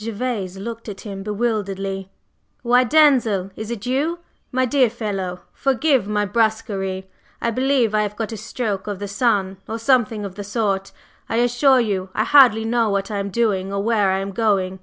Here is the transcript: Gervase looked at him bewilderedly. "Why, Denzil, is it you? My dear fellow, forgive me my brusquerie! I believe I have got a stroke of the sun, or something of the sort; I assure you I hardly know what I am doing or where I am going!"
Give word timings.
Gervase 0.00 0.56
looked 0.56 0.88
at 0.88 1.02
him 1.02 1.22
bewilderedly. 1.22 2.08
"Why, 2.62 2.84
Denzil, 2.84 3.50
is 3.54 3.70
it 3.70 3.84
you? 3.84 4.20
My 4.50 4.64
dear 4.64 4.88
fellow, 4.88 5.42
forgive 5.52 6.06
me 6.06 6.14
my 6.14 6.24
brusquerie! 6.24 7.10
I 7.42 7.50
believe 7.50 7.94
I 7.94 8.00
have 8.00 8.16
got 8.16 8.32
a 8.32 8.38
stroke 8.38 8.86
of 8.86 8.98
the 8.98 9.06
sun, 9.08 9.58
or 9.68 9.78
something 9.78 10.24
of 10.24 10.36
the 10.36 10.42
sort; 10.42 10.90
I 11.28 11.36
assure 11.36 11.80
you 11.80 12.08
I 12.14 12.24
hardly 12.24 12.64
know 12.64 12.88
what 12.88 13.10
I 13.10 13.18
am 13.18 13.28
doing 13.28 13.74
or 13.74 13.82
where 13.82 14.10
I 14.10 14.20
am 14.20 14.32
going!" 14.32 14.78